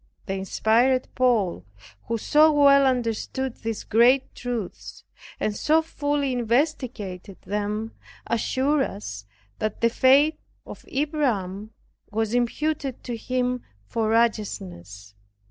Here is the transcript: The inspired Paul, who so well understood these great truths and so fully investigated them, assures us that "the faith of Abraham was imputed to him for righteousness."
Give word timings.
The 0.25 0.33
inspired 0.33 1.07
Paul, 1.13 1.63
who 2.07 2.17
so 2.17 2.51
well 2.51 2.87
understood 2.87 3.57
these 3.57 3.83
great 3.83 4.33
truths 4.33 5.03
and 5.39 5.55
so 5.55 5.83
fully 5.83 6.33
investigated 6.33 7.39
them, 7.43 7.91
assures 8.25 8.87
us 8.89 9.25
that 9.59 9.81
"the 9.81 9.91
faith 9.91 10.39
of 10.65 10.85
Abraham 10.87 11.69
was 12.09 12.33
imputed 12.33 13.03
to 13.03 13.15
him 13.15 13.61
for 13.85 14.09
righteousness." 14.09 15.13